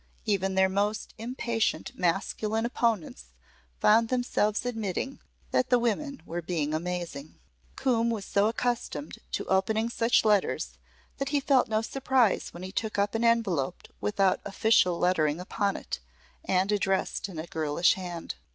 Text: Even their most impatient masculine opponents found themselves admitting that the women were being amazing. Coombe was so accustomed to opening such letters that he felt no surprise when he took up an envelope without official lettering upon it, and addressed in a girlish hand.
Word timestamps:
Even 0.25 0.55
their 0.55 0.67
most 0.67 1.13
impatient 1.19 1.91
masculine 1.95 2.65
opponents 2.65 3.25
found 3.79 4.09
themselves 4.09 4.65
admitting 4.65 5.19
that 5.51 5.69
the 5.69 5.77
women 5.77 6.23
were 6.25 6.41
being 6.41 6.73
amazing. 6.73 7.39
Coombe 7.75 8.09
was 8.09 8.25
so 8.25 8.47
accustomed 8.47 9.19
to 9.31 9.45
opening 9.45 9.91
such 9.91 10.25
letters 10.25 10.79
that 11.19 11.29
he 11.29 11.39
felt 11.39 11.67
no 11.67 11.83
surprise 11.83 12.51
when 12.51 12.63
he 12.63 12.71
took 12.71 12.97
up 12.97 13.13
an 13.13 13.23
envelope 13.23 13.89
without 14.01 14.41
official 14.43 14.97
lettering 14.97 15.39
upon 15.39 15.77
it, 15.77 15.99
and 16.45 16.71
addressed 16.71 17.29
in 17.29 17.37
a 17.37 17.45
girlish 17.45 17.93
hand. 17.93 18.33